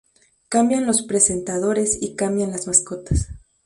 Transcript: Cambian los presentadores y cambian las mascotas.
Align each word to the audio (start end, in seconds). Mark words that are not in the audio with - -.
Cambian 0.49 0.87
los 0.87 1.03
presentadores 1.03 1.95
y 2.01 2.15
cambian 2.15 2.49
las 2.49 2.65
mascotas. 2.65 3.27